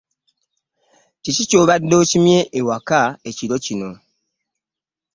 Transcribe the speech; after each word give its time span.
Kiki 1.21 1.43
ky'obade 1.49 1.93
okimye 2.01 2.37
ewaka 2.59 2.99
ekiro 3.29 3.55
kino? 3.65 3.89